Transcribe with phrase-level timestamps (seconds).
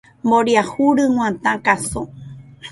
[0.27, 2.01] Mboriahu ryg̃uatã káso.